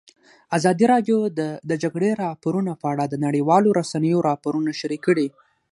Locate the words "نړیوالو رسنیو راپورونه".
3.25-4.69